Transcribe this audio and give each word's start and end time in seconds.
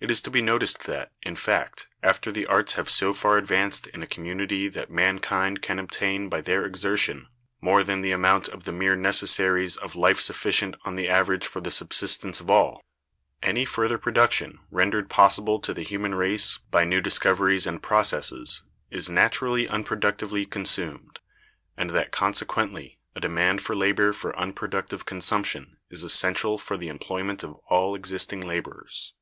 It 0.00 0.12
is 0.12 0.22
to 0.22 0.30
be 0.30 0.40
noticed 0.40 0.84
that, 0.84 1.10
in 1.22 1.34
fact, 1.34 1.88
after 2.04 2.30
the 2.30 2.46
arts 2.46 2.74
have 2.74 2.88
so 2.88 3.12
far 3.12 3.36
advanced 3.36 3.88
in 3.88 4.00
a 4.00 4.06
community 4.06 4.68
that 4.68 4.92
mankind 4.92 5.60
can 5.60 5.80
obtain 5.80 6.28
by 6.28 6.40
their 6.40 6.64
exertion 6.64 7.26
more 7.60 7.82
than 7.82 8.00
the 8.00 8.12
amount 8.12 8.46
of 8.46 8.62
the 8.62 8.70
mere 8.70 8.94
necessaries 8.94 9.76
of 9.76 9.96
life 9.96 10.20
sufficient 10.20 10.76
on 10.84 10.94
the 10.94 11.08
average 11.08 11.44
for 11.48 11.60
the 11.60 11.72
subsistence 11.72 12.38
of 12.38 12.48
all, 12.48 12.80
any 13.42 13.64
further 13.64 13.98
production 13.98 14.60
rendered 14.70 15.10
possible 15.10 15.58
to 15.58 15.74
the 15.74 15.82
human 15.82 16.14
race 16.14 16.58
by 16.70 16.84
new 16.84 17.00
discoveries 17.00 17.66
and 17.66 17.82
processes 17.82 18.62
is 18.92 19.10
naturally 19.10 19.66
unproductively 19.66 20.48
consumed, 20.48 21.18
and 21.76 21.90
that 21.90 22.12
consequently 22.12 23.00
a 23.16 23.20
demand 23.20 23.62
for 23.62 23.74
labor 23.74 24.12
for 24.12 24.38
unproductive 24.38 25.04
consumption 25.04 25.76
is 25.90 26.04
essential 26.04 26.56
for 26.56 26.76
the 26.76 26.86
employment 26.88 27.42
of 27.42 27.54
all 27.68 27.96
existing 27.96 28.40
laborers. 28.40 29.14